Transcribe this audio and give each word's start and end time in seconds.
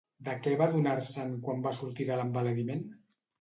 De 0.27 0.33
què 0.45 0.53
va 0.61 0.67
adonar-se'n 0.71 1.35
quan 1.43 1.61
va 1.67 1.75
sortir 1.81 2.09
de 2.09 2.19
l'embadaliment? 2.23 2.83